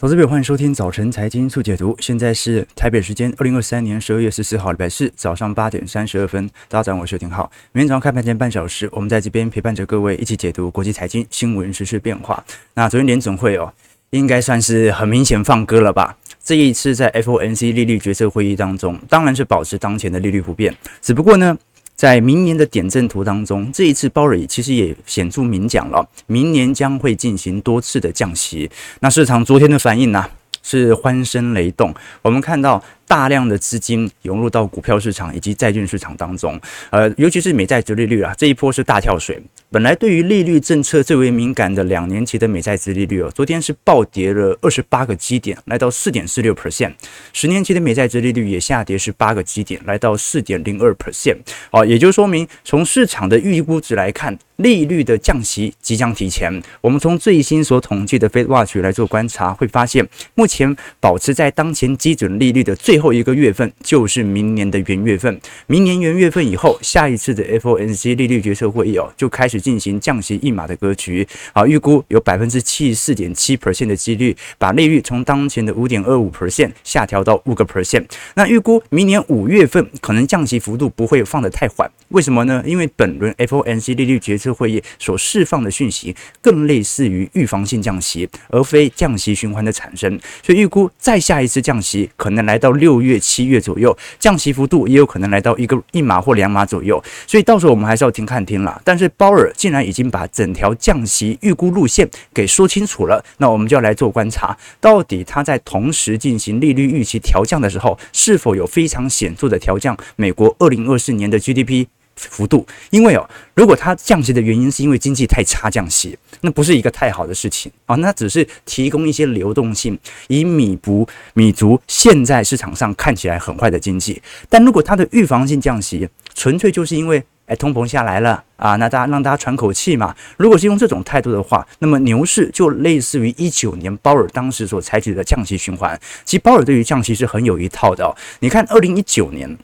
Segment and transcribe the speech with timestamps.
[0.00, 1.92] 投资朋友，欢迎收听早晨财经速解读。
[1.98, 6.48] 现在是台北时间二零二三年十二月十四号礼拜四早上八点三十二分。
[6.68, 7.50] 大家早上好，我是廷浩。
[7.72, 12.44] 明天早上开盘前半小时，我们在这边陪伴着各位一起解读国际财经新闻、时事变化。
[12.74, 13.74] 那昨天联总会哦，
[14.10, 16.16] 应该算是很明显放歌了吧？
[16.44, 20.72] 这一次在 FOMC 利率决策会议当中，当然是保持当前的利率不变。
[21.02, 21.58] 只不过呢，
[21.98, 28.70] 在明年的点阵图当中，这一次鲍尔其实也显著明讲了，明年将会进行多次的降息。
[29.00, 30.24] 那市场昨天的反应呢、
[30.62, 31.92] 是欢声雷动。
[32.22, 32.80] 我们看到。
[33.08, 39.42] 大量的资金涌入到股票市场以及债券市场当中，呃，尤其是美债折利率啊，这一波是大跳水。
[39.70, 46.94] 本来对于利率政策最为敏感的两年期的美债殖利率哦，昨天是暴跌了二十八个基点，来到四点四六 percent。
[47.34, 51.36] 十年期的美债殖利率也下跌十八个基点，来到四点零二 percent。
[51.70, 56.62] 哦，也就说明从市场的预估值来看，利率的降息即将提前。
[56.82, 62.98] 我们从最新所统计的 Fed Watch 来做观察，会发现目前保持在当前基准利率的最。
[62.98, 71.24] 后一个月份就是明年的元月份，明年元月份以后，下一次的 FOMC 利率决策会议哦，就开始进行降息一码的格局。
[71.52, 78.04] 啊，预估有百分之七十四点七 percent 的几率把利率从当前的五点二五 percent 下调到五个 percent。
[78.34, 82.60] 那预估明年五月份可能降息幅度不会放得太缓，为什么呢？
[82.66, 92.98] 因为本轮 FOMC 利率决策会议所释放的讯息更类似于预防性降息，而非降息循环的产生，所以预估再下一次降息可能来到六。
[92.98, 98.80] 月、七月左右，降息幅度也有可能来到一个一码或两码左右，所以到时候我们还是要听看听啦。
[98.84, 111.86] 但是鲍尔竟然已经把整条降息预估路线给说清楚了，那我们就要来做观察，到底他在同时进行利率预期调降的时候，是否有非常显著的调降美国二零二四年的 GDP。
[112.18, 124.20] 幅度，因为哦，如果它降息的原因是因为经济太差降息，那不是一个太好的事情啊，那只是提供一些流动性，以弥补弥足现在市场上看起来很坏的经济。
[124.48, 130.14] 但如果它的预防性降息，纯粹就是因为哎通膨下来了啊，那大家让大家喘口气嘛。
[130.36, 135.98] 如果是用这种态度的话，那么牛市就类似于一九年鲍尔当时所采取的降息循环。
[136.24, 138.14] 其实鲍尔对于降息是很有一套的哦。
[138.40, 139.56] 你看二零一九年。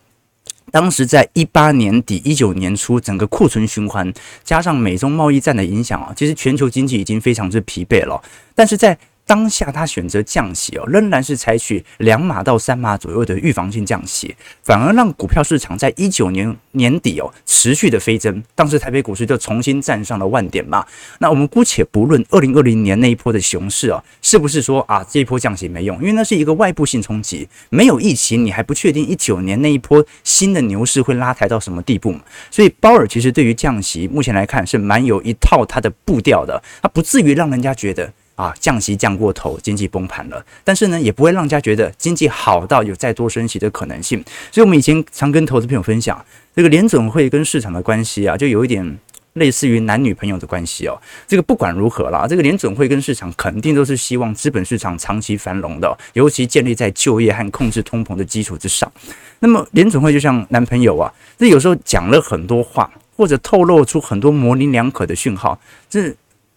[0.74, 4.12] 当时在一八年底、一九年初，整个库存循环
[4.42, 8.20] 加上美中贸易战的影响啊，其实全球经济已经非常之疲惫了。
[8.56, 20.84] 但是在当下他选择降息哦，仍然是采取两码到三码左右的预防性降息，反而让股票市场在一九年年底哦持续的飞增，当时台北股市就重新站上了万点嘛。
[21.20, 25.96] 那我们姑且不论二零二零年那一波的熊市哦，是不是说啊这一波降息没用？
[25.98, 32.20] 因为那是一个外部性冲击，没有疫情，你还不确定一九年那一波新的牛市会拉抬到什么地步嘛。
[32.50, 38.12] 所以鲍尔其实对于降息目前来看是蛮有一套他的步调的，他不至于让人家觉得。
[38.36, 40.44] 啊，降息降过头，经济崩盘了。
[40.64, 44.22] 但是呢，也不会让人家觉得经济好到有再多升息的可能性。
[44.50, 46.24] 所以，我们以前常跟投资朋友分享，
[46.54, 48.98] 这个联准会跟市场的关系啊，就有一点
[49.34, 51.00] 类似于男女朋友的关系哦。
[51.28, 58.90] 这个不管如何啦，这个联准会跟市场肯定都是希望资本市场长期繁荣的，尤其建立在就业和控制通膨的基础之上。
[59.38, 65.56] 那么，联准会就像男朋友啊，这有时候讲了很多话，或者透露出很多模棱两可的讯号，
[65.88, 66.12] 这。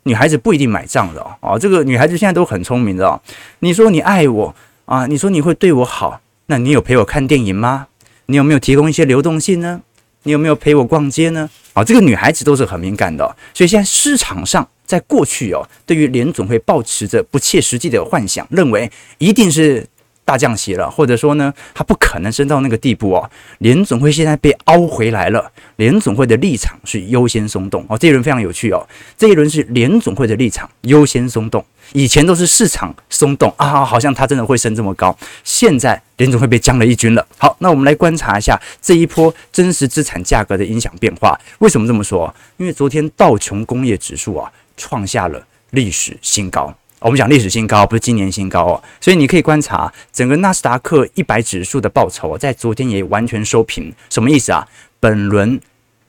[0.08, 3.22] 女孩子不一定买账的哦，这个女孩子现在都很聪明的哦。
[3.60, 7.88] 你说你爱我啊，你说你会对我好，那你有陪我看电影吗？
[8.28, 9.82] 你有没有提供一些流动性呢？
[10.24, 11.50] 你有没有陪我逛街呢？
[11.74, 18.90] 啊，这个女孩子都是很敏感的，所以现在市场上在过去哦，对于联总会抱持着不切实际的幻想，认为
[19.20, 19.86] 一定是。
[20.28, 23.32] 大降息了，或者说呢，它不可能升到那个地步哦。
[23.60, 27.98] 联总会现在被凹回来了，联总会的立场是优先松动哦。
[27.98, 28.86] 这一轮非常有趣哦，
[29.18, 35.18] 这一轮是联总会的立场优先松动，以前都是市场松动啊，好像它真的会升这么高。
[35.46, 37.26] 现在联总会被降了一军了。
[37.38, 41.40] 好，那我们来观察一下这一波真实资产价格的影响变化。
[41.60, 42.36] 为什么这么说？
[42.58, 46.76] 因为昨天道琼工业指数啊创下了历史新高。
[47.00, 53.94] 我们讲历史新高，不是今年新高哦，所以你可以观察整个纳斯达克一百指数的报酬，在昨天也完全收平。
[54.10, 54.68] 什么意思啊？
[55.00, 55.62] 本轮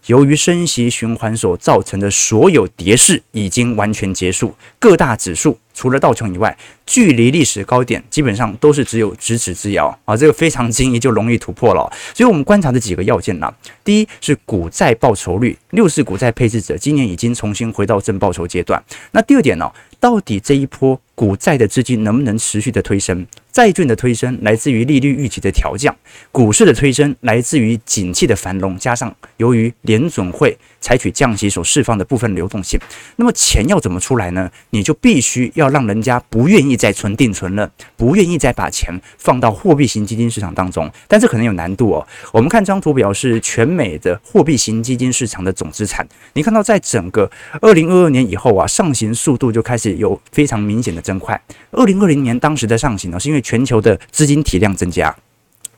[0.07, 5.59] 由于升息循环所造成的所有跌势已经完全结束，各大指数。
[5.79, 10.17] 除了道琼以外，距离历史高点基本上都是只有咫尺之遥啊！
[10.17, 11.89] 这个非常轻易就容易突破了。
[12.13, 13.49] 所以，我们观察的几个要件呢，
[13.85, 18.83] 第一是股债报酬率，六四股债配置者今年已经重新回到正报酬阶段。
[19.13, 19.71] 那第二点呢，
[20.01, 23.27] 到底这一波股债的资金能不能持续的推升？
[23.51, 25.93] 债券的推升来自于利率预期的调降，
[26.31, 32.79] 股市的推升来自于景气的繁荣，加上由于联准会采取降息所释放的部分流动性。
[33.17, 34.49] 那么钱要怎么出来呢？
[34.71, 40.89] 你就必须要让人家不愿意再存定存了，不愿意再把钱放到货币型基金市场当中。
[41.09, 42.07] 但这可能有难度哦。
[42.31, 46.07] 我们看这张图表是全美的货币型基金市场的总资产。
[46.35, 47.29] 你看到在整个
[47.61, 51.41] 二零二二年以后啊，上行速度就开始有非常明显的增快。
[51.71, 55.15] 二零二零年当时的上行呢，是因为全球的资金体量增加，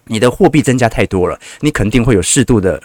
[0.06, 2.82] 你的货币增加太多了，你肯定会有适度的。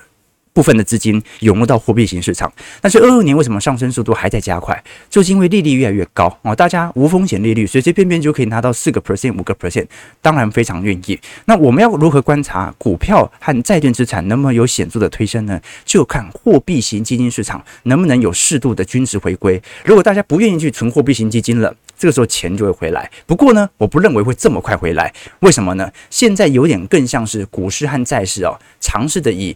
[0.56, 2.50] 部分的资金涌入到货币型市场，
[2.80, 4.81] 但是二二年为什么上升速度还在加快？
[5.09, 9.86] 就是因为利率越来越高啊，大家无风险利率随随便便就可以拿到四个 percent、五个 percent，
[10.21, 11.19] 当然非常愿意。
[11.44, 15.59] 那我们要如何观察股票和债券资产能不能有显著的推升呢？
[15.83, 19.62] 就看货币型基金市场能不能有适度的均值回归。
[19.83, 23.09] 如果大家不愿意去存货币型基金了，这个时候钱就会回来。
[23.25, 25.13] 不过呢，我不认为会这么快回来。
[25.39, 25.92] 为什么呢？
[26.09, 29.56] 现在有点更像是股市和债市哦，尝试的以。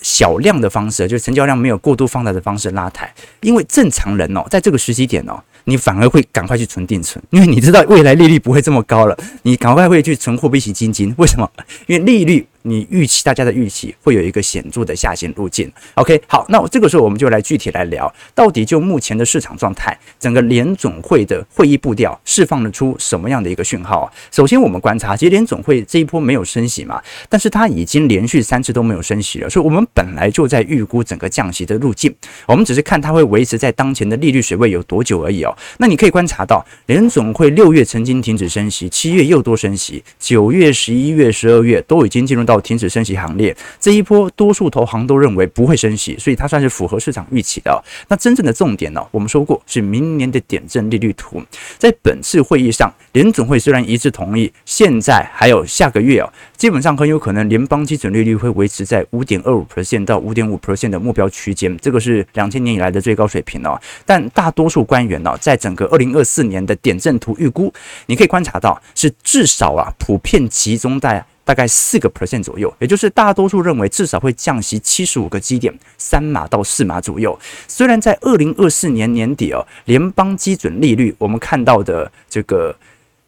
[0.00, 3.12] 小量的方式，就是成交量没有过度放大的方式拉抬，
[3.42, 11.14] 因为正常人哦，在这个时机点哦，你反而会赶快去存定存，因为你知道未来利率不会这么高了，你赶快会去存货币型基金。
[11.18, 11.46] 为什么？
[11.86, 12.46] 因为利率。
[12.62, 15.70] 你预期大家的预期会有一个显著的下行路径。
[15.94, 24.12] OK，好，那我这个时候我们就来具体来聊，到底就目前的市场状态，整个联总会的会议步调释放了出什么样的一个讯号啊？
[24.30, 32.14] 首先我们观察，其实联总会这一波没有升息嘛，但是它已经连续三次都没有升息了，所以我们本来就在预估整个降息的路径，
[32.46, 35.56] 我们只是看它会维持在当前的利率水位有多久而已哦。
[35.78, 42.58] 那你可以观察到，联总会六月曾经停止升息，七月又多升息，九月、十一月、十二月都已经进入到。
[42.68, 47.82] 停止升息行列，这一波多数投行都认为不会升息，所以它算是符合市场预期的。
[48.08, 49.00] 那真正的重点呢？
[49.10, 51.42] 我们说过是明年的点阵利率图。
[51.78, 63.80] 在本次会议上，联总会虽然一致同意，现在还有下个月哦，基本上很有可能联邦基准利率会维持在五点二五 percent 到五点五 percent 的目标区间，这个是两千年以来的最高水平哦。
[64.04, 67.72] 但大多数官员呢，在整个二零二四年的点阵图预估，
[68.06, 71.24] 你可以观察到是至少啊，普遍集中在。
[71.48, 77.38] 大概四个 percent 左右，也就是大多数认为至少会降息七十五个基点，三码到四码左右。
[77.66, 82.76] 虽然在二零二四年年底哦，联邦基准利率我们看到的这个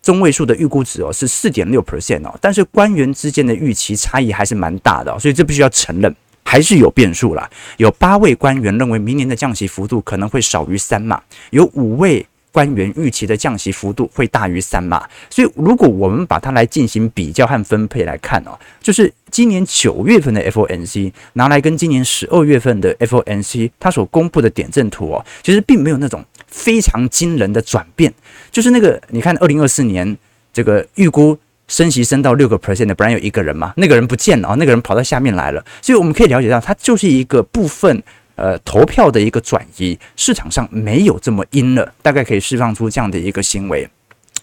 [0.03, 6.15] 中位数的预估值哦是四点六 percent 哦，但是官员之间的预期差异还是蛮大的，所以这必须要承认
[6.45, 7.49] 还是有变数啦。
[7.79, 11.23] 有八位官员认为明年的降息幅度可能会少于三码，
[11.53, 12.27] 有五位。
[12.53, 28.13] 官员预期的降息幅度会大于三码，所以如果我们把它来进行比较和分配来看哦，就是今年九月份的 FOMC 拿来跟今年十二月份的 FOMC 它所公布的点阵图哦，其实并没有那种非常惊人的转变，
[28.51, 30.17] 就是那个你看二零二四年
[30.53, 31.39] 这个预估
[31.69, 38.03] 升息升到六个 percent 的，本来有一个人嘛，那个人不见了啊，那个人跑到下面来了，所以我们可以了解到它就是一个部分。
[38.41, 43.87] 呃，投票的一个转移，市场上没有这么阴了，大概可以释放出这样的一个行为。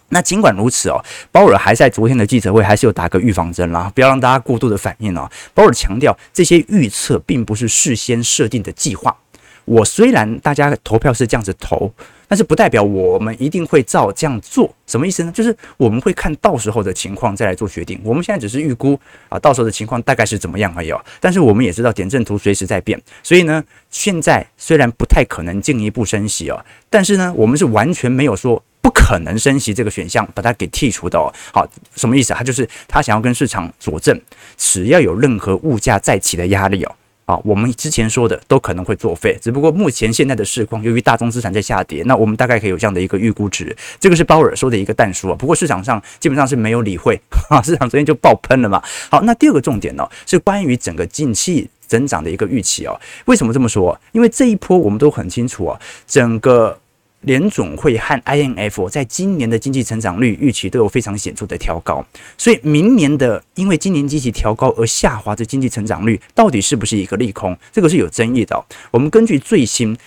[0.10, 5.28] 那尽管如此哦，鲍尔还在昨天的记者会还是有打个预防针啦，不要让大家过度的反应哦。
[5.54, 9.18] 鲍尔强调，这些预测并不是事先设定的计划。
[9.66, 11.92] 我虽然大家投票是这样子投。
[12.28, 15.32] 但是不代表我们一定会照这样做，什么意思呢？
[15.32, 18.00] 就是我们会看到时候的情况再来做决定。
[18.04, 20.92] 我们现在只是预估啊，到时候的情况大概是怎么样而已。
[21.20, 31.32] 但是我们也知道点阵图随时在变，所以呢，现在虽然不太可能进一步升息哦，但是呢，我们是完全没有说不可能升息这个选项，把它给剔除的哦。
[31.54, 32.34] 好，什么意思？
[32.34, 34.20] 他就是他想要跟市场佐证，
[34.58, 36.96] 只要有任何物价再起的压力哦。
[37.28, 43.76] 啊，我们之前说的都可能会作废，只不过目前现在的市况，由于大宗资产在下跌，那我们大概可以有这样的一个预估值。
[44.00, 47.20] 这个是鲍尔说的一个淡书啊，不过市场上基本上是没有理会，
[47.50, 48.82] 啊， 市场昨天就爆喷了嘛。
[49.12, 52.98] 好，那第二个重点呢，是关于整个近期增长的一个预期哦。
[53.26, 54.00] 为什么这么说？
[54.14, 56.80] 因为这一波我们都很清楚啊，整个。
[57.22, 62.06] 联总会和 IMF 在今年的经济成长率预期都有非常显著的调高，
[62.38, 67.58] 所以明年的因为今年积极调高而下滑的经济成长率到底是不是一个利空？
[67.72, 68.66] 这个是有争议的。
[68.92, 69.98] 我们根据最新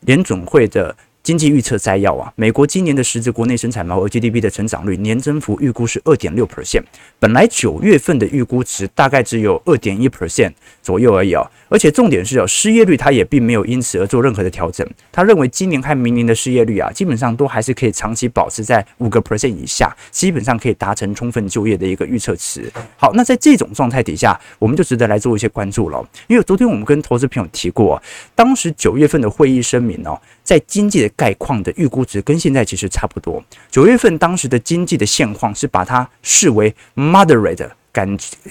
[0.00, 0.94] 联总会的。
[1.24, 6.82] 经济预测摘要啊，美国今年的实质国内生产毛额 GDP 的成长率年增幅预估是二点六 percent，
[7.18, 10.52] 本来九月份的预估值大概只有二点一 percent
[10.82, 22.70] 左右而已啊，而且重点是哦，失业率它也并没有因此而做任何的调整，他认为今年和明年的失业率啊，基本上都还是可以长期保持在五个 percent 以下，基本上可以达成充分就业的一个预测值。
[22.98, 28.02] 好，那在这种状态底下，我们就值得来做一些关注了，因为昨天我们跟投资朋友提过，
[28.34, 30.20] 当时九月份的会议声明哦。
[30.44, 33.42] 在经济的概况的预估值跟现在其实差不多。
[33.70, 38.06] 九月份当时的经济的现况是把它视为 moderate 改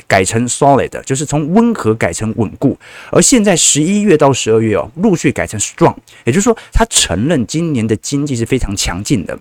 [0.07, 2.77] 改成 solid，就是从温和改成稳固。
[3.11, 9.37] 而现在十一月到十二月哦，陆续改成 strong，也就是说，他承认今年的经济是非常强劲的。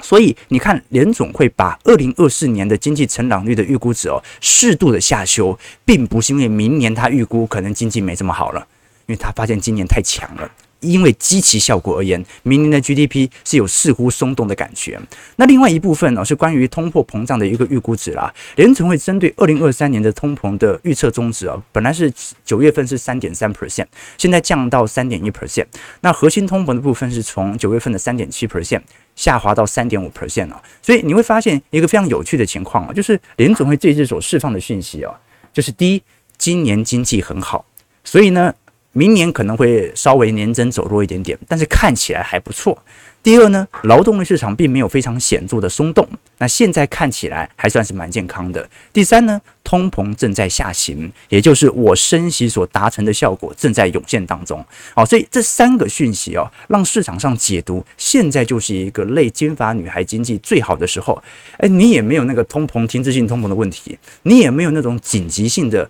[0.00, 8.66] 所以你看，联总会把二零二四年的经济成长率的预估值哦，适度的下修，并不是因为明年他预估可能经济没这么好了，
[9.06, 10.48] 因为他发现今年太强了。
[10.80, 14.98] 因为积极效果而言，明年的 GDP 是有似乎松动的感觉。
[15.36, 18.32] 那另外一部分呢，是关于通货膨胀的一个预估值啦。
[18.56, 22.12] 联准会针对二零二三年的通膨的预测中值啊，本来是
[22.44, 25.66] 九月份是三点三 percent，现在降到三点一 percent。
[26.00, 28.82] 那核心通膨的部分是从九月份的三点七 percent
[29.16, 30.62] 下滑到三点五 percent 啊。
[30.80, 35.12] 所以你会发现一个非常有趣的情况啊，就是联准会这次所释放的讯息啊，
[35.52, 36.02] 就是第一，
[36.36, 37.64] 今年经济很好，
[38.04, 38.54] 所以呢。
[38.98, 42.76] 明年可能会稍微年增走弱一点点，但是看起来还不错。
[43.22, 46.04] 第二呢，劳动力市场并没有非常显著的松动，
[46.38, 48.68] 那现在看起来还算是蛮健康的。
[48.92, 54.64] 第三呢，通膨正在下行，也就是我升息所达成的效果正在涌现当中。
[54.92, 61.22] 好，所以这三个讯息哦，让市场上解读现在就是一个类金发女孩经济最好的时候。
[61.58, 65.88] 诶，你也没有那个通膨停滞性通膨的问题，你也没有那种紧急性的。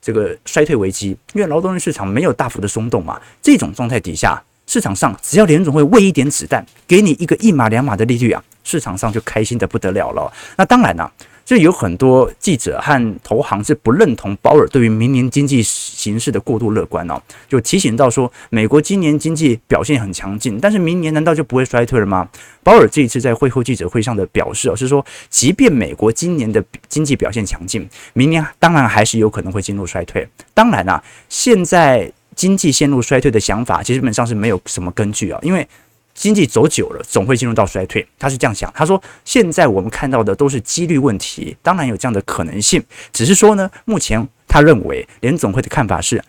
[0.00, 10.32] 这个衰退危机，因为劳动力市场没有大幅的松动嘛，这种状态底下，市场上只要联总会喂一点子弹，给你一个一码两码的利率啊，市场上就开心的不得了了。
[10.56, 11.12] 那当然了、
[11.50, 22.28] 就有很多记者和投行是不认同鲍尔对于明年经济形势的过度乐观哦，就提醒到说，美国今年经济表现很强劲，但是明年难道就不会衰退了吗？
[22.62, 30.24] 鲍尔这一次在会后记者会上的表示哦，是说，即便美国今年的经济表现强劲，明年当然还是有可能会进入衰退。
[30.54, 35.66] 当然啊，现在经济陷入衰退的想法，其实基本上是没有什么根据啊，因为。
[36.14, 38.06] 经济走久了，总会进入到衰退。
[38.18, 42.82] 他是这样想，他说：“现在我们看到的都是几率问题，当然有这样的可能性。
[43.12, 46.22] 只是说呢，目前他认为联总会的看法是，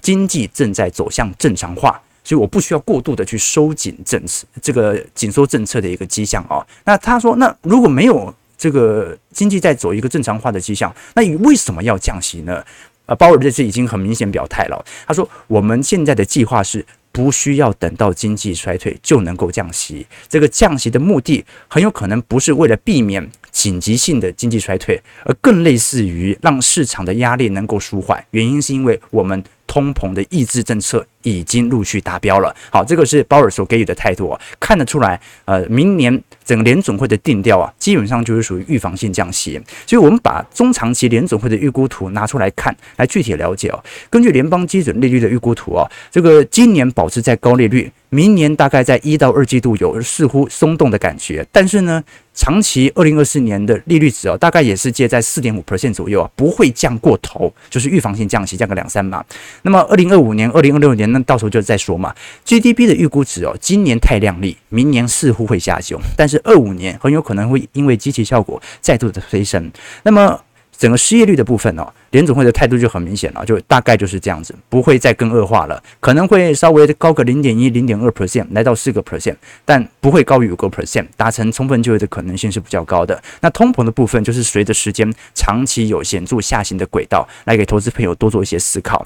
[0.00, 6.64] 经济正在走向正常化，所以我不需要过度的去收紧政策，这个紧缩政策的一个迹象哦。
[6.84, 12.62] 那他说，那如果没有这个经济在走一个正常化的迹象，那你为什么要降息呢？
[13.08, 28.24] 呃，鲍尔这次已经很明显表态了，他说我们现在的计划是。”不需要等到经济衰退就能够降息，这个降息的目的很有可能不是为了避免紧急性的经济衰退，而更类似于让市场的压力能够舒缓。
[28.30, 32.52] 原因是因为我们通膨的抑制政策已经陆续达标了。
[32.72, 39.60] 好，这个是鲍尔所给予的态度啊，看得出来，呃，明年整个联总会的定调啊，基本上就是属于预防性降息。
[39.86, 43.78] 所以，我们把中长期联总会的预估图拿出来看，来具体了解哦。
[44.10, 47.92] 根据联邦基准利率的预估图啊，这个今年保持在高利率。
[48.10, 52.02] 明年大概在一到二季度有似乎松动的感觉，但是呢，
[52.34, 59.22] 长期二零二四年的利率值哦，大概也是介在四点五 percent 左右啊，不会降过头，就是预防性降息，降个两三码。
[59.62, 62.14] 那么二零二五年、二零二六年，那到时候就再说嘛。
[62.44, 69.70] GDP 的预估值哦，今年太亮丽，明年似乎会下修，但是二五年很有可能会因为积极效果再度的推升。
[70.04, 70.40] 那么
[70.78, 83.20] 整个失业率的部分哦，联总会的态度就很明显了，就大概就是这样子，不会再更恶化了，可能会稍微高个零点一、零点二 percent，来到四个 percent，但不会高于五个 percent，达成充分就业的可能性是比较高的。
[83.40, 89.04] 那通膨的部分就是随着时间长期有显著下行的轨道，来给投资朋友多做一些思考。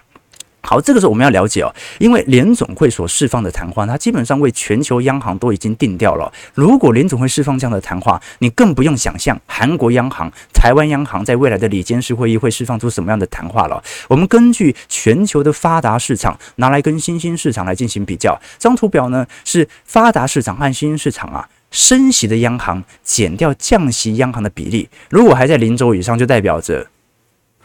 [0.62, 6.32] 好，这个时候我们要了解哦，因为联总会所释放的谈话，它基本上为全球央行都已经定调了。
[6.54, 13.82] 如果联总会释放这样的谈话，你更不用想象韩国央行、台湾央行在未来的里监事会议会释放出什么样的谈话了。
[14.08, 26.86] 我们根据全球的发达市场拿来跟新兴市场来进行比较，这张图表呢是发达市场和新兴市场啊升息的央行减掉降息央行的比例，如果还在零轴以上，就代表着。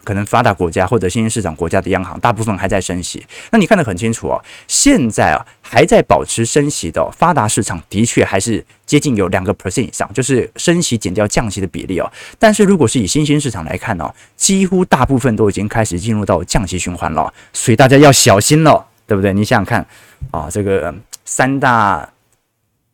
[0.08, 3.22] 可能发达国家或者新兴市场国家的央行，大部分还在升息。
[3.52, 12.10] 那你看得很清楚哦，现在啊还在保持升息的发达市场，的确还是接近有两个 percent 以上，就是升息减掉降息的比例哦。
[12.40, 19.34] 但是如果是以新兴市场来看呢，几乎大部分都已经开始进入到降息循环了，所以大家要小心了，对不对？
[19.34, 19.86] 你想想看
[20.32, 20.96] 啊，这个
[21.26, 22.10] 三大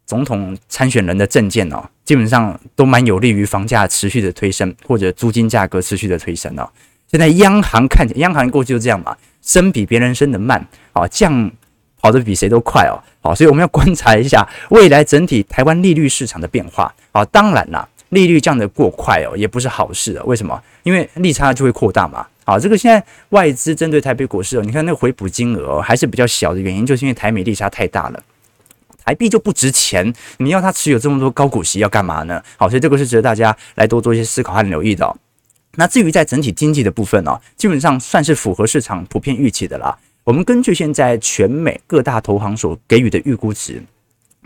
[0.08, 6.68] 总统参选人的政见哦，基本上都蛮有利于房价持续的推升，或者租金价格持续的推升哦。
[7.14, 10.60] 现在央行看起来，央行过去就这样嘛，升比别人升得慢，
[10.94, 11.52] 啊，降
[12.02, 20.60] 跑得比谁都快哦，好，所以我们要观察一下未来整体台湾利率市场的变化，啊，当然啦，利率降得过快哦，也不是好事的，为什么？
[20.82, 28.20] 因为利差就会扩大嘛，好，这个现在外资针对台北股市哦，你看那个回补金额还是比较小的原因，就是因为台美利差太大了。
[29.06, 32.42] 台币就不值钱，你要它持有这么多高股息要干嘛呢？
[32.58, 35.16] 好，所以这个是值得大家来多做一些思考和留意的。
[35.76, 39.98] 那至于在整体经济的部分呢，基本上算是符合市场普遍预期的啦。
[40.24, 43.82] 我们根据现在全美各大投行所给予的预估值。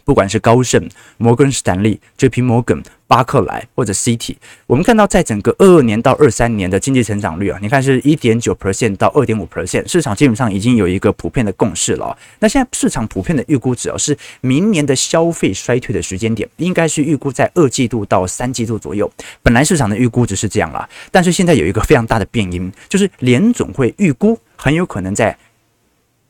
[0.07, 2.41] 不管是高盛、摩根士丹利、J.P.
[2.41, 12.17] Morgan、巴克莱或者 Citi，我们看到在整个二二年到二三年的经济成长率啊，你看是一点九 percent 到二点五 percent，市场基本上已经有一个普遍的共识了。
[12.39, 19.11] 那现在市场普遍的预估值啊，是明年的消费衰退的时间点，应该是预估在二季度到三季度左右。
[19.43, 25.37] 本来市场的预估值是这样啦，但是现在有一个非常大的变因，就是联总会预估很有可能在。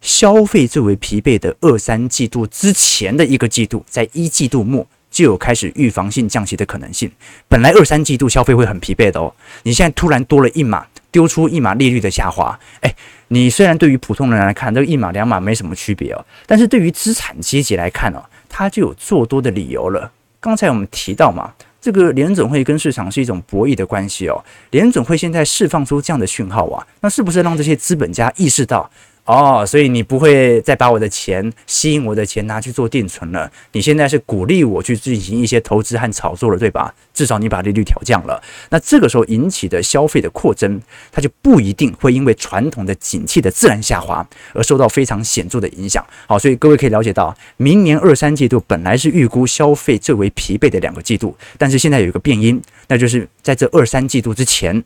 [0.02, 7.12] 消费最为疲惫的二三季度之前的一个季度，在一季度末就有开始预防性降息的可能性。
[7.48, 12.96] 本来二三季度消费会很疲惫的哦，你现在突然多了一码，丢出一码利率的下滑，诶，
[13.30, 20.12] 你虽然对于普通人来看，这个一码两码没什么区别哦，但是对于资产阶级来看哦，它就有做多的理由了。
[20.40, 21.52] 刚才我们提到嘛，
[21.82, 28.90] 这个联准会跟市场是一种博弈的关系哦，联准会现在释放出这样的讯号啊，那是不是让这些资本家意识到？
[29.28, 33.52] 哦，所以你不会再把我的钱吸引我的钱拿去做定存了。
[33.74, 36.96] 你现在是鼓励我去进行一些投资和炒作了，对吧？
[37.14, 38.42] 至少你把利率调降了。
[38.70, 40.82] 那这个时候引起的消费的扩增，
[41.12, 46.02] 它就不一定会因为传统的景气的自然下滑而受到非常显著的影响。
[46.26, 54.82] 好，所以各位可以了解到，明年二三季度本来是预估消费最为疲惫的两个季度，但是现在有一个变因，那就是在这二三季度之前，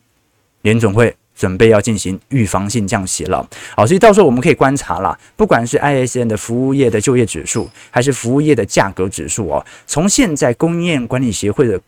[0.62, 1.14] 联总会。
[1.42, 3.44] 准备要进行预防性降息了，
[3.74, 11.80] 好，所以到时候我们可以观察了，不管是 ISM 的服务业的就业指数，还是服务业的价格指数哦，从现在供应链管理协会的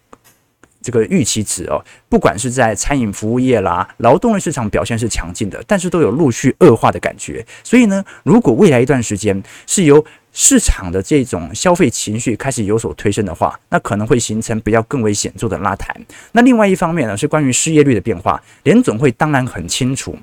[0.83, 10.05] 这个预期值哦，不管是在餐饮服务业啦，劳动力市场表现是强劲的，但是都有陆续恶化的感觉，所以呢，如果未来一段时间是由
[10.37, 15.95] 市场的这种消费情绪开始有所推升的话，那可能会形成比较更为显著的拉抬。
[16.33, 18.43] 那另外一方面呢，是关于失业率的变化。
[18.65, 20.19] 联总会当然很清楚，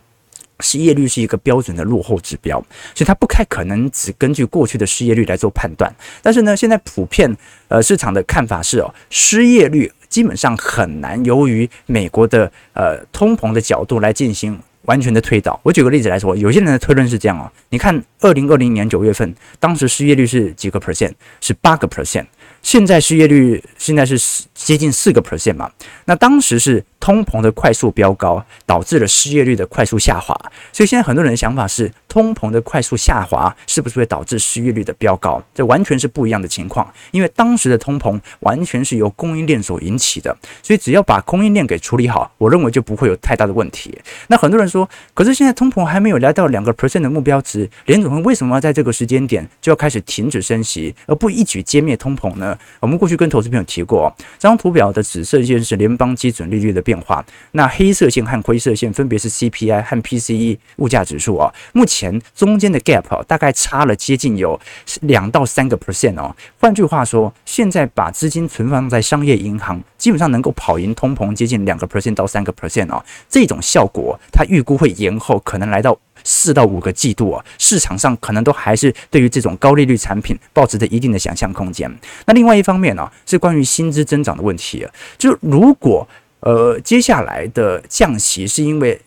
[0.60, 2.60] 失业率是一个标准的落后指标，
[2.94, 5.90] 所以它不太可能只根据过去的失业率来做判断。
[6.22, 7.34] 但是呢，现在普遍
[7.70, 14.60] 呃市场的看法是哦，失业率基本上很难由于美国的呃通膨的角度来进行。
[14.84, 15.60] 完全的推导。
[15.64, 17.52] 我举个例子来说，有些人的推论是这样哦。
[17.70, 21.14] 你看，二零二零年九月份，当时失业率是几个 percent？
[21.40, 22.26] 是八个 percent。
[22.62, 25.72] 现在失业率现在是接近四个 percent 嘛？
[26.06, 30.34] 那当时是通膨的快速飙高，导致了失业率的快速下滑。
[30.72, 35.44] 所以现在很多人的想法是，通膨的快速下滑是不是会导致失业率的飙高？
[35.54, 36.88] 这完全是不一样的情况。
[37.10, 43.98] 因为当时的通膨完全是由供应链所引起的，所以只要把供应链给处理好，我认为就不会有太大的问题。
[44.28, 52.58] 那很多人说，可是现在通膨还没有来到两个 percent 的目标值，联准会为什么要在这个时间点就要开始停止升息，而不一举歼灭通膨呢？
[52.80, 61.50] 我们过去跟投资朋友提过，这张图表的紫色线是联邦基准利率的变变化，那黑色线和灰色线分别是 CPI 和 PCE 物价指数啊。
[61.72, 64.60] 目前中间的 gap 大概差了接近有
[65.04, 66.36] 两到三个 percent 哦。
[66.60, 73.02] 换句话说，现在把资金存放在商业银行，基本上能够跑赢通膨接近两个 percent 到三个 percent 哦。
[73.30, 75.98] 这种效果，它预估会延后，可能来到。
[76.24, 81.92] 四到五个季度啊，市场上可能都还是对于这种高利率产品抱持着一定的想象空间。
[82.28, 84.88] 那另外一方面呢，是关于薪资增长的问题。
[85.18, 86.08] 就如果
[86.42, 89.00] 呃接下来的降息是因为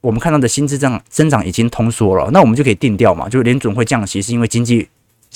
[0.00, 4.88] 我们看到的薪资增增长已经通缩了，那我们就可以定调嘛，就是联准会降息是因为经济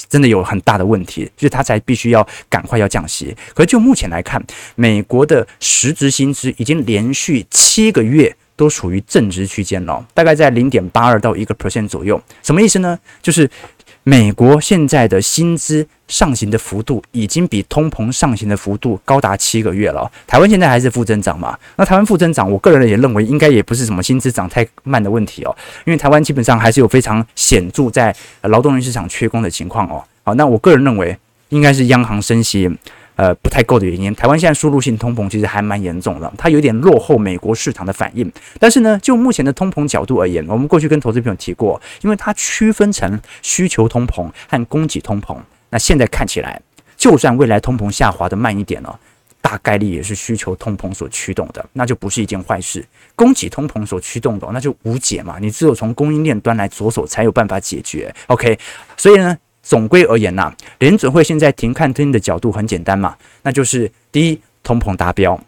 [0.09, 3.37] 真的有很大的问题，所以他才必须要赶快要降息。
[3.55, 4.43] 可是就目前来看，
[4.75, 8.35] 美国的实质薪资已经连续七个月。
[8.59, 12.21] 都属于正值区间了，大概在零点八二到一个 percent 左右。
[12.43, 12.99] 什么意思呢？
[13.23, 13.49] 就是
[14.09, 20.11] 美国现在的薪资上行的幅度已经比通膨上行的幅度高达七个月了。
[20.27, 21.55] 台湾现在还是负增长嘛？
[21.77, 30.03] 那台湾负增长，我个人也认为应该也不是什么薪资涨太慢的问题哦，因为台湾基本上还是有非常显著在劳动力市场缺工的情况哦。
[30.23, 31.15] 好，那我个人认为
[31.51, 32.67] 应该是央行升息。
[33.19, 38.31] 呃，不太够的原因，台湾现在输入性通膨其实还蛮严重的，它有点落后美国市场的反应。
[38.61, 45.37] 但是呢，就目前的通膨角度而言，我们过去跟投资朋友提过，因为它区分成需求通膨和供给通膨。
[45.71, 46.63] 那现在看起来，
[46.97, 48.97] 就算未来通膨下滑的慢一点了，
[49.43, 52.87] 大概率也是需求通膨所驱动的，那就不是一件坏事。
[53.17, 58.15] 供给通膨所驱动的，那就无解嘛，你只有从供应链端来着手，才有办法解决。
[58.29, 58.57] OK，
[58.97, 59.37] 所以呢。
[59.69, 65.39] 总归而言呐、啊，联准会现在停看听的角度很简单嘛，那就是第一，通膨达标；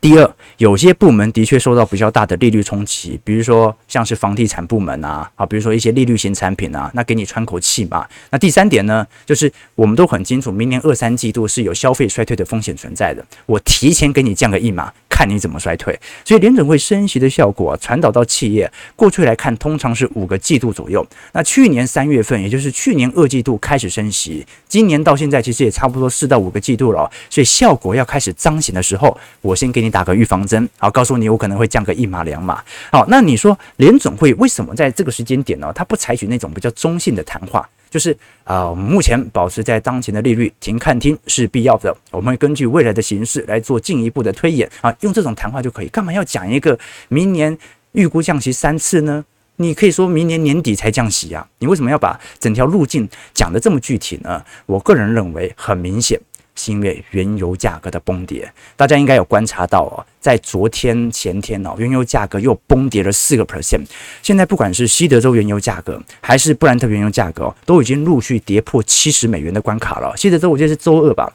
[0.00, 8.06] 第二，有些部门的确受到比较大的利率冲击，比如说像是房地产部门啊，啊，比如说一些利率型产品啊，那给你喘口气嘛。
[8.30, 14.92] 那第三点呢，就是我们都很清楚，明年二三季度是有消费衰退的风险存在的，我提前给你降个一码。
[15.14, 21.06] 看你怎么衰退，所以联准会升息的效果传导到企业，过去来看通常是五个季度左右。
[21.32, 32.62] 那去年三月份，也就是去年二季度开始升息，今年到现在其实也差不多四到五个季度了，所以效果要开始彰显的时候，我先给你打个预防针，好，告诉你我可能会降个一码两码。
[32.90, 35.72] 好，那你说联准会为什么在这个时间点呢？
[35.74, 37.68] 它不采取那种比较中性的谈话？
[37.90, 41.94] 就是啊，我们目前保持在当前的利率停看听是必要的。
[42.10, 45.88] 我们会根据未来的形势来做进一步的推演啊，用这种谈话就可以。
[45.88, 47.56] 干嘛要讲一个明年
[47.92, 49.22] 预估降息三次呢？
[49.56, 54.42] 你可以说明年年底才降息啊，你为什么要把整条路径讲得这么具体呢？
[54.64, 56.18] 我个人认为很明显。
[56.54, 63.84] 是因为原油价格的崩跌，大家应该有观察到哦，在昨天前天哦，原油价格又崩跌了四个 percent。
[64.22, 70.12] 现在不管是西德州原油价格还是布兰特原油价格，都已经陆续跌破七十美元的关卡了。
[70.16, 71.32] 西德州我记得是周二吧，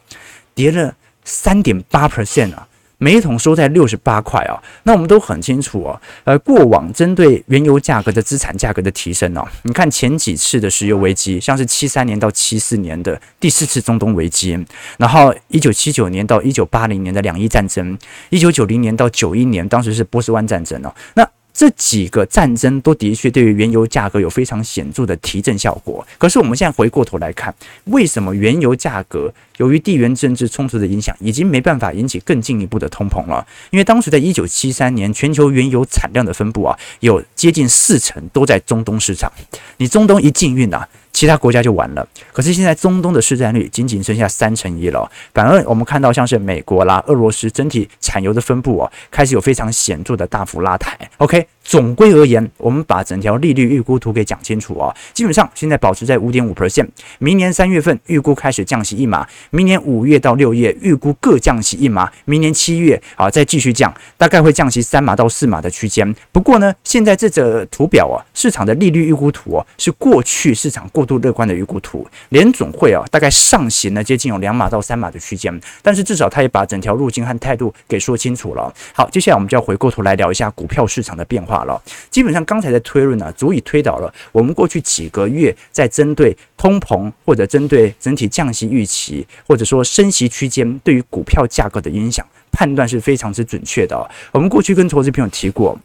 [0.54, 2.67] 跌了三点八 percent 啊。
[3.00, 6.02] 每一桶收在六十八块啊，那我们都很清楚哦。
[6.24, 14.58] 呃，过往针对原油价格的资产价格的提升哦，你看前几次的石油危机，像是七三年到七四年的第四次中东危机，
[14.98, 17.98] 然后一九七九年到一九八零年的两伊战争，
[18.30, 21.28] 一九九零年到九一年，当时是波斯湾战争哦，那。
[21.58, 26.06] 这几个战争都的确对于原油价格有非常显著的提振效果。
[26.20, 27.52] 可是我们现在回过头来看，
[27.86, 33.44] 为什么原油价格由于地缘政治冲突的影响，已经没办法引起更进一步的通膨了？
[33.72, 39.34] 因为当时在一九七三年，全球原油产量的分布啊，有接近四成都在中东市场。
[39.78, 42.08] 你中东一禁运啊，其他国家就完了。
[42.32, 50.96] 可是现在中东的市占率仅仅剩下三成一了，反而我们看到像是美国啦、俄罗斯整体产油的分布哦，开始有非常显著的大幅拉抬。
[51.18, 51.48] OK。
[51.68, 54.96] 总归而言，我们把整条利率预估图给讲清楚啊。
[55.14, 56.88] 基本上现在保持在五点五 percent，
[57.20, 66.16] 明年三月份预估开始降息一码，明年五月到六月预估各降息一码，明年七月啊再继续降，大概会降息三码到四码的区间。
[66.32, 72.06] 不过呢，现在这则图表啊，市场的利率预估图啊，是过去市场过度乐观的预估图。
[72.30, 78.72] 联总会啊，大概上行了接近有两码到三码的区间，但是至少他也把整条路径和态度给说清楚了。
[78.94, 81.64] 好，接下来我们就要回过头来聊一下股票市场的变化。
[81.64, 93.98] 了，基本上刚才的推论呢，足以推导了我们过去几个月在针对通膨或者针对整体降息预期，或者说升息区间对于股票价格的影响判断是非常之准确的。
[94.32, 95.78] 我们过去跟投资朋友提过，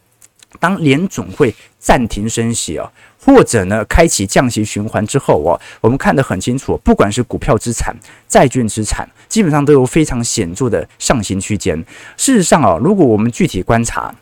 [0.60, 7.94] 当联总会暂停升息啊，或者呢开启降息循环之后哦，我们看得很清楚，不管是股票资产、
[8.28, 11.76] 债券资产，基本上都有非常显著的上行区间。
[12.16, 14.14] 事实上啊，如果我们具体观察，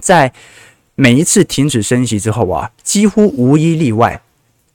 [0.00, 0.32] 在
[0.94, 4.20] 每一次停止升息之后啊，几乎无一例外，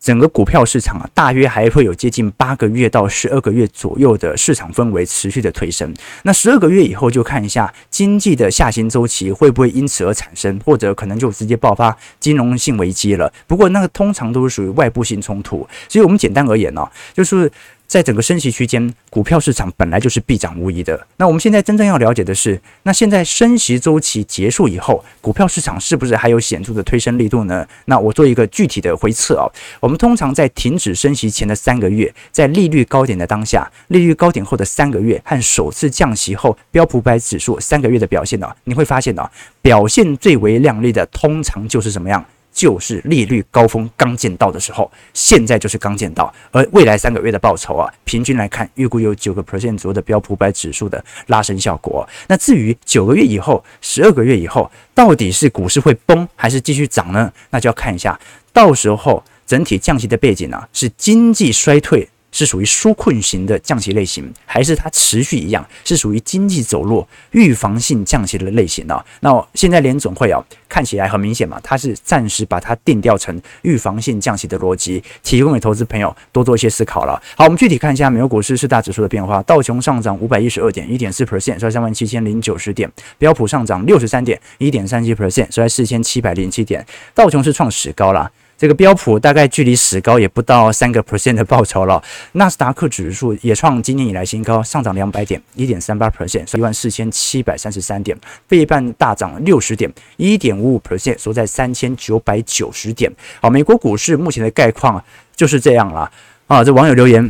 [0.04, 5.94] 整个股票市场啊，大约还会有接近八个月到十二个月左右的市场氛围持续的推升。
[6.24, 13.32] 那十二个月以后，就看一下经济的下行周期会不会因此而产生，或者可能就直接爆发金融性危机了。
[13.48, 17.50] 不过那个通常都是属于外部性冲突，所以我们简单而言呢，就是。
[17.94, 21.00] 在整个升息区间，股票市场本来就是必涨无疑的。
[21.18, 27.64] 那我们现在真正要了解的是，那现在升息周期结束以后，股票市场是不是还有显著的推升力度呢？
[27.86, 29.46] 那我做一个具体的回测啊。
[29.80, 39.30] 我们通常在停止升息前的三个月，在利率高点的当下，利率高点后的三个月和首次降息后标普百指数三个月的表现呢，你会发现呢，
[39.62, 42.26] 表现最为亮丽的通常就是什么样？
[42.54, 52.08] 就是利率高峰刚见到的时候，现在就是刚见到，而未来三个月的报酬啊，平均来看，预估有九个 percent 左右的标普百指数的拉升效果。
[52.28, 57.34] 那至于九个月以后、十二个月以后，到底是股市会崩还是继续涨呢？
[57.50, 58.18] 那就要看一下，
[58.54, 62.08] 到时候整体降息的背景呢，是经济衰退。
[62.34, 69.02] 是属于纾困型的降息类型，还是它持续一样是属于经济走弱、预防性降息的类型呢？
[69.22, 77.22] 那现在联总会啊，看起来很明显嘛，它是暂时把它定调成预防性降息的逻辑，提供给投资朋友多做一些思考了。
[77.38, 86.84] 好，我们具体看一下美国股市四大指数的变化：道琼上涨五百一十二点，一点四 percent，收在三万七千零九十点；标普上涨六十三点，一点三七 percent，收在四千七百零七点。
[87.13, 88.32] 道琼是创史高了。
[88.58, 92.02] 这个标普大概距离史高也不到三个 percent 的报酬了。
[92.34, 98.18] 纳斯达克指数也创今年以来新高，上涨两百点，一点三八 percent，一万四千七百三十三点。
[98.48, 103.12] 费半大涨六十点，一点五五 percent，收在三千九百九十点。
[103.42, 105.04] 好，美国股市目前的概况
[105.36, 106.10] 就是这样了。
[106.48, 107.28] 啊，这网友留言，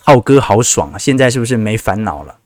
[0.00, 2.36] 浩哥好爽啊，现在是不是没烦恼了？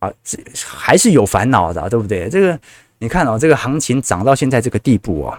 [0.00, 2.28] 啊，这还是有烦恼的，对不对？
[2.28, 2.58] 这个
[2.98, 5.38] 你看哦，这个行情涨到现在这个地步哦，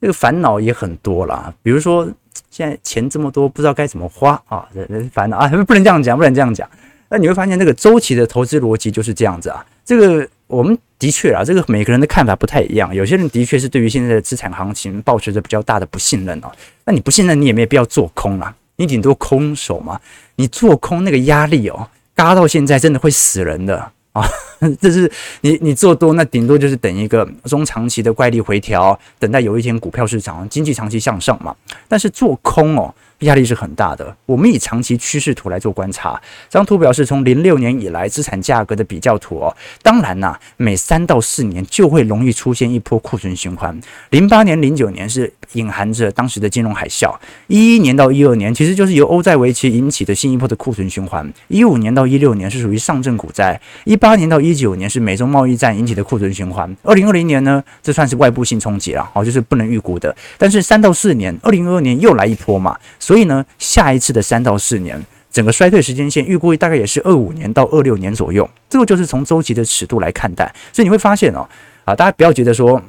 [0.00, 1.52] 这个烦恼也很多啦。
[1.62, 2.08] 比如说
[2.50, 6.68] 现在钱这么多，不知道该怎么花啊，这烦恼啊，不能这样讲，不能这样讲。
[7.08, 9.64] 那你会发现，这个周期的投资逻辑就是这样子啊。
[9.84, 12.92] 这个我们的确啊，这个每个人的看法不太一样。
[12.94, 16.50] 有些人的确是对于现在的资产行情抱持着比较大的不信任哦。
[16.84, 20.00] 那你不信任，你也没必要做空啦，你顶多空手嘛。
[20.34, 21.88] 你做空那个压力哦。
[22.14, 24.28] 嘎到现在真的会死人的啊！
[24.80, 25.10] 这是
[25.42, 31.54] 你你做多，那顶多就是等一个中长期的怪力回调，等待有一天股票市场经济长期向上嘛。
[31.86, 32.94] 但是做空哦。
[33.20, 34.14] 压力是很大的。
[34.26, 39.56] 我们以长期趋势图来做观察，这张图表示从零六年以来资产价格的比较图哦。
[39.82, 43.80] 当然呐，每三到四年就会容易出现一波库存循环。
[44.10, 47.14] 零八年、零九年是隐含着当时的金融海啸，
[47.46, 51.32] 一一年到一二年其实就是由欧债危机引起的新一波的库存循环。
[51.48, 56.74] 一五年到一六年是属于上证股灾，一八年到一九年是美中贸易战引起的库存循环。
[56.82, 60.14] 二零二零年呢，这算是外部性冲击了，哦，就是不能预估的。
[60.36, 62.76] 但是三到四年，二零二二年又来一波嘛。
[62.98, 68.48] 所以呢，下一次的三到四年，整个衰退时间线预估大概也是二五年到二六年左右。
[68.68, 70.52] 这个就是从周期的尺度来看待。
[70.72, 71.46] 所以你会发现哦，
[71.84, 72.82] 啊，大家不要觉得说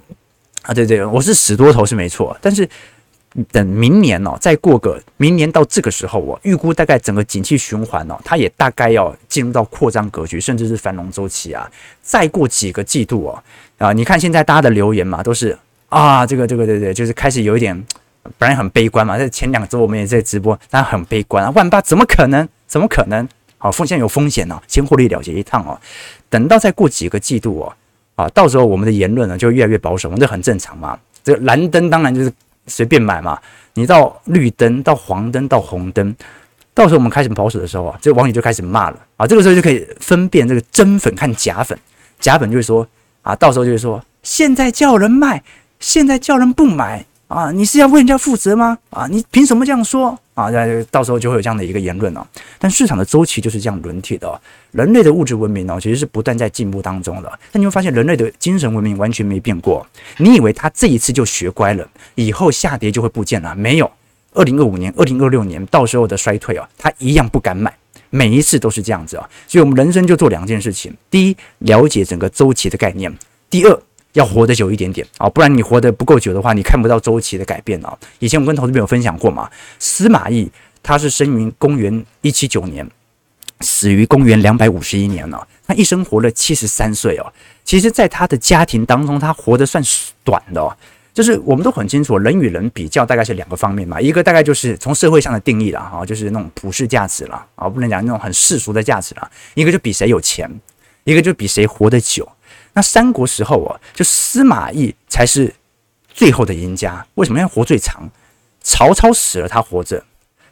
[0.67, 2.37] 啊，对对，我是死多头是没错。
[2.41, 2.69] 但是
[3.51, 11.67] 等明年哦，再过个明年到这个时候，我预估大概整个景气循环哦，它也大概要进入到扩张格局，甚至是繁荣周期啊。
[12.01, 13.43] 再过几个季度哦，
[13.77, 15.57] 啊，你看现在大家的留言嘛，都是
[15.89, 17.85] 啊，这个这个对对，就是开始有一点。
[18.37, 22.45] 本来很悲观嘛，在前两周我们也在直播，但很悲观啊，万八怎么可能？
[22.67, 23.25] 怎么可能？
[23.57, 25.79] 好，风险有风险呢，先获利了结一趟哦。
[26.29, 27.73] 等到再过几个季度哦，
[28.17, 30.99] 啊，到时候我们的言论呢就越来越保守，这很正常嘛。
[31.23, 32.33] 这个蓝灯当然就是
[32.65, 33.39] 随便买嘛，
[33.75, 36.13] 你到绿灯、到黄灯、到红灯，
[36.73, 39.25] 到时候我们开始保守的时候啊，这网友就开始骂了啊。
[39.27, 41.77] 这个时候就可以分辨这个真粉看假粉，
[42.19, 42.85] 假粉就会说
[43.21, 45.43] 啊，到时候就会说现在叫人卖，
[45.79, 47.05] 现在叫人不买。
[47.27, 48.77] 啊，你是要为人家负责吗？
[48.89, 50.17] 啊，你凭什么这样说？
[50.33, 52.25] 啊，那到时候就会有这样的一个言论哦。
[52.57, 54.39] 但市场的周期就是这样轮替的。
[54.71, 57.39] 人类的物质文明哦，其实是不断在进步当中的。
[57.51, 59.85] 但你会发现，人类的精神文明完全没变过。
[60.17, 61.85] 你以为他这一次就学乖了，
[62.15, 63.53] 以后下跌就会不见了？
[63.55, 63.91] 没有。
[64.33, 67.73] 二零二五年、二零二六年到时候的衰退啊，他一样不敢买。
[68.09, 69.29] 每一次都是这样子啊。
[69.47, 73.11] 所以，我们人生就做两件事情：第一，了解整个周期的概念；
[73.49, 73.81] 第二。
[74.13, 77.97] 要活得久一点点啊，不然你活得不够久的话，你看不到周期的改变啊。
[78.19, 80.49] 以前我跟投资朋友分享过嘛，司马懿
[80.81, 82.89] 他是生于公元一七九年，
[83.61, 87.33] 死于公元两百五十一年了，他一生活了七十三岁哦。
[87.63, 89.83] 其实，在他的家庭当中，他活得算
[90.23, 90.75] 短的哦。
[91.13, 99.29] 就是我们都很清楚，人与人比较大概是两个方面嘛，一个大概就是从社会上的定义了哈，就是那种普世价值了啊，不能讲那种很世俗的价值了。
[99.55, 100.47] 一个就比谁有钱，
[101.05, 102.27] 一个就比谁活得久。
[102.77, 105.51] 那三国时候啊，就司马懿才是
[106.13, 107.03] 最后的赢家。
[107.15, 108.07] 为什么要活最长？
[108.61, 109.97] 曹操死了，他活着；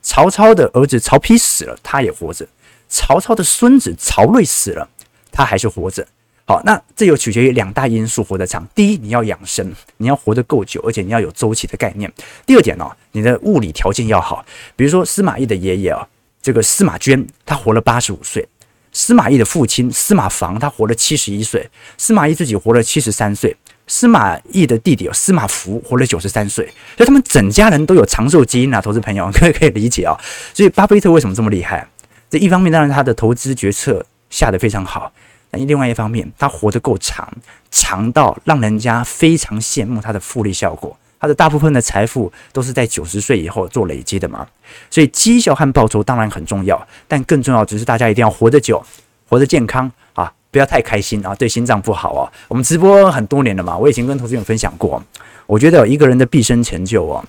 [0.02, 2.44] 曹操的儿子曹丕死了，他也活着；
[2.90, 4.90] 曹操的孙子曹睿死了，
[5.32, 6.04] 他还是活着。
[6.48, 8.68] 好，那这又取决于两大因素活得长。
[8.74, 12.12] 第一，你要养生，你要活得够久，而且你要有周期的概念。
[12.48, 14.44] 第二点呢，你的物理条件要好。
[14.76, 16.08] 比如说司马懿的爷爷啊，
[16.42, 18.50] 这个司马涓，他活了八十五岁。
[18.98, 21.62] 司马懿的父亲司马防，他活了七十一岁；
[21.98, 23.54] 司马懿自己活了七十三岁；
[23.88, 28.80] 司马懿的弟弟司马孚活了九十三岁，所以他们整家人都有长寿基因啊！
[28.80, 30.18] 投资朋友 可以可以理解啊。
[30.54, 31.86] 所以巴菲特为什么这么厉害？
[32.30, 35.12] 这一方面当然他的投资决策下得非常好，
[35.52, 37.30] 但另外一方面他活得够长，
[37.70, 40.98] 长到让人家非常羡慕他的复利效果。
[41.26, 44.46] 他的大部分的财富都是在九十岁以后做累积的嘛，
[44.92, 48.80] 所以绩效和报酬当然很重要，但更重要只是大家一定要活得久，
[49.28, 52.32] 活得健康啊，不要太开心啊，对心脏不好啊。
[52.48, 55.02] 我们直播很多年了嘛，我以前跟投资人分享过，
[55.48, 57.26] 我觉得一个人的毕生成就啊，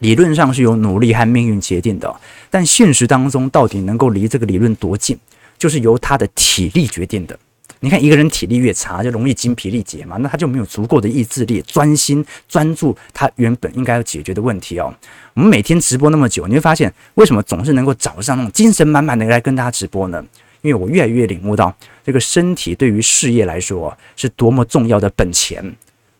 [0.00, 2.14] 理论上是由努力和命运决定的，
[2.50, 5.18] 但现实当中到底能够离这个理论多近，
[5.56, 7.38] 就是由他的体力决定的。
[7.80, 14.94] 你看，一个人体力越差，就容易精疲力竭嘛，那他就没有足够的意志力，专心专注他原本应该要解决的问题哦。
[15.34, 20.24] 我们每天直播那么久，你会发现，为什么总是能够找上那种精神满满的来跟大家直播呢？
[20.62, 25.62] 因为我越来越领悟到，这个身体对于事业来说是多么重要的本钱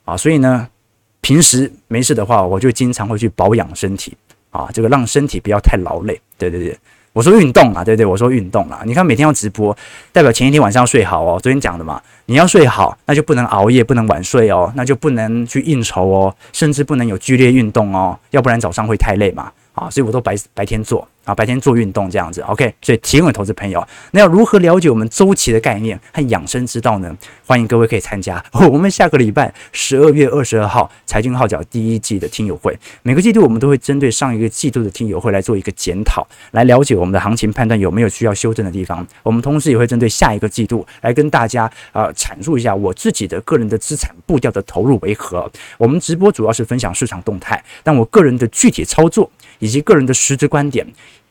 [0.05, 0.15] 啊。
[0.15, 0.69] 所以呢，
[1.23, 4.15] 平时没事的话，我就经常会去保养身体
[4.51, 6.21] 啊，这个让身体不要太劳累。
[6.37, 6.79] 对对对。
[7.15, 8.83] 我说运动啊，对对，我说运动啊。
[8.85, 9.75] 你看每天要直播，
[10.13, 11.39] 代表前一天晚上要睡好哦。
[11.41, 19.53] 昨天讲的嘛，你要睡好，那就不能熬夜，不能晚睡哦，那就不能去应酬哦，甚至不能有剧烈运动哦，要不然早上会太累嘛。
[19.75, 22.73] 啊，所以我都白白天做啊，白天做运动这样子，OK。
[22.81, 27.17] 所以提问投资朋友，那要如何了解我们周期的概念和养生之道呢？
[27.47, 32.79] 欢迎各位可以参加我们下个礼拜十二月二十二号财经号角第一季的听友会。
[33.03, 39.07] 每个季度我们都会针对上一个季度的听友会来做一个检讨，来了解我们的行情判断有没有需要修正的地方。
[39.23, 45.51] 我们同时也会针对下一个季度来跟大家啊、阐述一下我自己的个人的资产步调的投入为何。
[45.79, 49.31] 我们直播主要是分享市场动态，但我个人的具体操作
[49.65, 50.87] 以及个人的实质观点。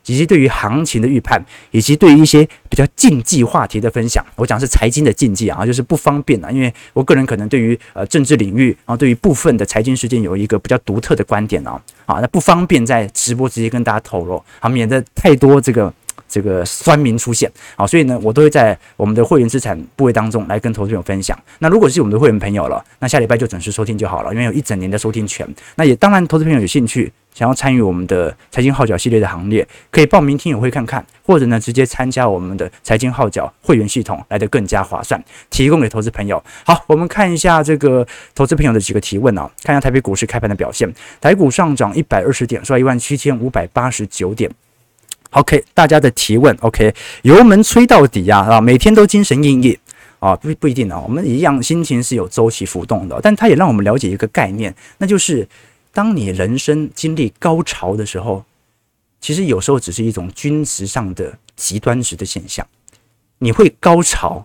[0.06, 15.90] 以及对于行情的预判，以及对于一些比较禁忌话题的分享，我讲是财经的禁忌啊，就是不方便啊，因为我个人可能对于呃政治领域，然后对于部分的财经事件有一个比较独特的观点啊，啊，那不方便在直播直接跟大家透露，啊，免得太多这个
[16.28, 21.38] 这个酸民出现，啊，所以呢，我都会在我们的会员资产部位当中来跟投资朋友分享。
[21.58, 25.48] 那如果是我们的会员朋友了，那下礼拜就准时收听就好了，因为有一整年的收听权。
[25.76, 27.12] 那也当然，投资朋友有兴趣。
[27.34, 35.20] 想要参与我们的财经号角系列的行列，可以报名听友会看看，或者呢直接参加我们的财经号角会员系统，来得更加划算。
[35.50, 36.40] 提供给投资朋友。
[36.64, 38.06] 好，我们看一下这个
[38.36, 40.88] 投资朋友的几个提问啊，看一下台北股市开盘的表现，
[41.20, 44.48] 台股上涨一百二十点，收一万七千五百八十九点。
[45.34, 46.92] OK，大家的提问 OK，
[47.22, 49.78] 油门吹到底呀啊，每天都精神奕奕
[50.18, 55.46] 啊，不不一定啊，我们一样心情是有周期浮动的，但它也让我们了解一个概念，那就是。
[55.96, 58.44] 当你人生经历高潮的时候，
[59.20, 62.66] 其实有时候只是一种均值上的极端值的现象。
[63.38, 64.44] 你会高潮，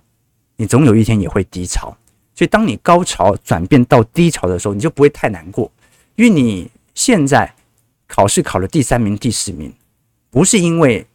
[0.58, 1.98] 你总有一天也会低潮。
[2.36, 5.72] 所以，当你高潮转变到低潮的时候，你就不会太难过，
[6.18, 7.52] 因为你现在
[8.08, 9.74] 考试考了第三名、第四名，
[10.30, 11.06] 不是因为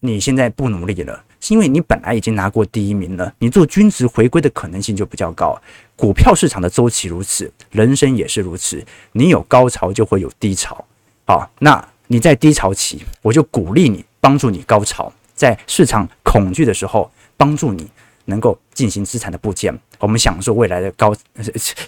[0.00, 1.24] 你现在不努力了。
[1.44, 5.60] 是因为你本来已经拿过第一名了，你做均值回归的可能性就比较高。
[5.96, 8.80] 股票市场的周期如此，人生也是如此。
[9.10, 10.84] 你有高潮就会有低潮，
[11.26, 15.12] 好，那你在低潮期，我就鼓励你，帮助你高潮。
[15.34, 17.88] 在市场恐惧的时候，帮助你
[18.26, 19.76] 能够进行资产的部件。
[19.98, 21.12] 我们享受未来的高，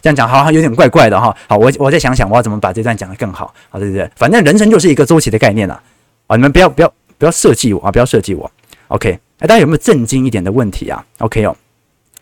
[0.03, 1.33] 这样讲好像有点怪怪的哈。
[1.47, 4.11] 好，我我再想想，我要怎么把这段讲得更好，好对不对？
[4.17, 5.81] 反正人生就是一个周期的概念了！
[6.27, 7.93] 啊你们不要不要不要设计我啊！
[7.93, 8.51] 不要设计我
[8.89, 9.47] ，OK 哎。
[9.47, 11.57] 大家有没有震惊一点的问题啊？OK 哦，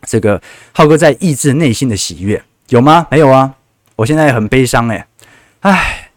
[0.06, 0.40] 这个
[0.72, 3.06] 浩哥在抑制内心的喜悦，有吗？
[3.10, 3.54] 没有啊，
[3.96, 5.06] 我现在很悲伤哎，
[5.60, 6.11] 唉。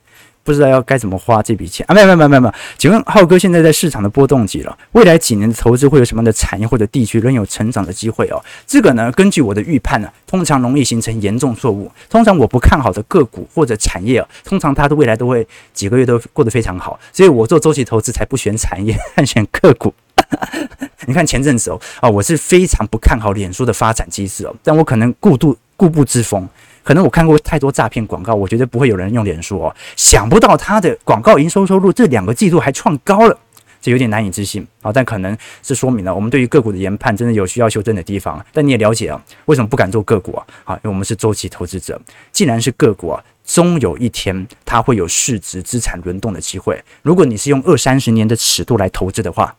[0.46, 1.94] 不知道要该怎么花这笔钱啊？
[1.94, 8.40] 没有没有没有没有，请问浩哥现在在市场的波动期了，未来几年的投资会有什么样的产业或者地区仍有成长的机会哦？
[8.68, 11.92] 这个呢，根据我的预判呢，通常容易形成严重错误。
[12.08, 19.92] 通常我不看好的个股或者产业啊，通常它的未来都会几个月都过得非常好，所以我做周期投资才不选产业， 但选个股。
[21.08, 26.48] 你看前阵子哦，啊，我是非常不看好脸书的发展机制哦，但我可能固度固步自封。
[26.86, 29.76] 可能我看过太多诈骗广告，我觉得不会有人用脸书哦。
[29.98, 33.36] 想不到他的广告营收收入这两个季度还创高了，
[33.82, 34.94] 这有点难以置信啊。
[34.94, 38.46] 但可能是说明了我们对于个股的研判真的有需要修正的地方。
[38.54, 40.46] 但你也了解啊，为什么不敢做个股啊？
[40.64, 42.00] 啊，因为我们是周期投资者。
[42.32, 46.80] 既然是个股啊，终有一天它会有市值资产轮动的机会。
[47.02, 49.56] 如果你是用二三十年的尺度来投资的话，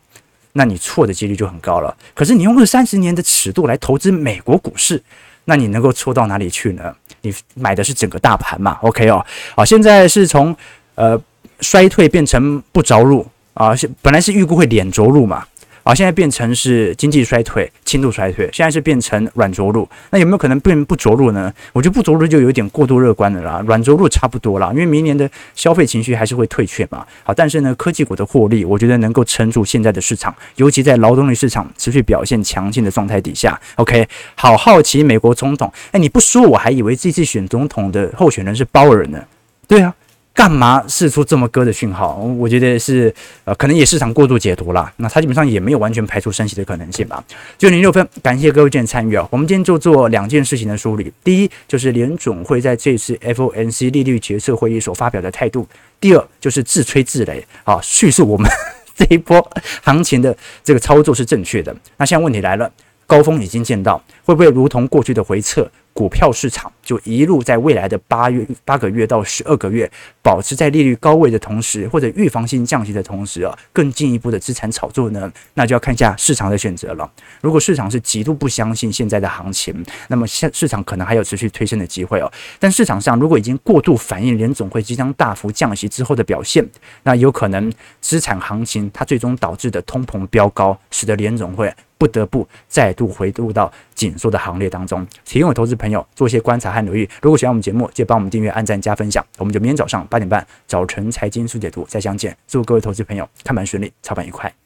[0.53, 1.95] 那你错的几率就很高了。
[2.15, 5.03] 可是你用二三十年的尺度来投资美国股市，
[5.47, 6.95] 那你能够错到哪里去呢？
[7.23, 9.25] 你买的是整个大盘嘛？OK 哦，
[9.57, 10.55] 好，现在是从
[10.95, 11.19] 呃
[11.61, 15.45] 衰退变成不着陆啊，本来是预估会脸着陆嘛。
[15.87, 19.89] 好，现在变成是经济衰退、轻度衰退，现在是变成软着陆。
[20.11, 21.55] 那有没有可能变不着陆呢？
[21.73, 23.63] 我觉得不着陆就有点过度乐观了啦。
[23.69, 27.07] 软着陆差不多啦，因为明年的消费情绪还是会退却嘛。
[27.23, 33.57] 好，但是呢，科技股的获利，我觉得能够撑住现在的市场，尤其在劳动力市场持续表现强劲的状态底下。
[33.77, 39.23] OK，好好奇美国总统，哎，你不说我还以为这次选总统的候选人是鲍尔呢。
[39.69, 39.95] 对啊。
[40.37, 42.17] 干嘛释出这么鸽的讯号？
[42.39, 43.13] 我觉得是
[43.45, 44.93] 呃，可能也市场过度解读了。
[44.99, 47.25] 那它基本上也没有完全排除升息的可能性吧。
[47.57, 49.27] 九点零六分，感谢各位今天参与啊。
[49.31, 51.11] 我们今天就做两件事情的梳理。
[51.25, 55.63] 第一，就是联总会在这次 FOMC 利率决策会议所发表的态度；
[55.99, 58.47] 第二，就是自吹自擂啊，叙述我们
[58.95, 59.51] 这一波
[59.83, 61.75] 行情的这个操作是正确的。
[61.97, 62.71] 那现在问题来了，
[63.07, 65.71] 高峰已经见到，会不会如同过去的回撤？
[65.93, 69.91] 股票市场就一路在未来的八月八个月到十二个月，
[70.23, 75.33] 保持在利率高位的同时，或者预防性降息的同时啊，更进一步的资产炒作呢？
[75.55, 77.11] 那就要看一下市场的选择了。
[77.41, 79.75] 如果市场是极度不相信现在的行情，
[80.09, 82.31] 那么现市场可能还有持续推升的机会哦。
[82.59, 86.63] 但市场上如果已经过度反映联总会即将大幅降息之后的表现，
[87.05, 95.07] 那有可能资产行情它最终导致的通膨飙高，使得联总会不得不再度回入到紧缩的行列当中。
[95.25, 97.09] 提供给投资朋友做一些观察和留意。
[97.23, 99.25] 如果喜欢我们节目，就帮我们订阅、按赞、加分享。
[99.39, 102.37] 我们就明天早上八点半早晨财经速解读再相见。
[102.47, 104.66] 祝各位投资朋友看盘顺利，操盘愉快。